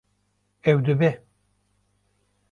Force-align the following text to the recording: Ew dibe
Ew 0.69 0.77
dibe 0.85 1.11